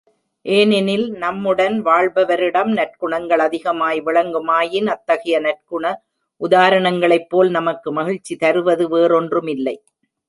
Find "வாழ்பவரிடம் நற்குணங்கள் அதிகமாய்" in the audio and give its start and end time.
1.83-3.99